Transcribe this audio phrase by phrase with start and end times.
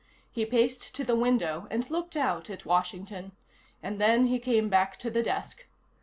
[0.31, 3.33] He paced to the window and looked out at Washington,
[3.83, 5.67] and then he came back to the desk.